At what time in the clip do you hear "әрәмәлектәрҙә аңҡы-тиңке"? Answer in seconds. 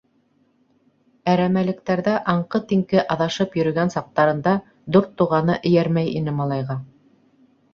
1.33-3.03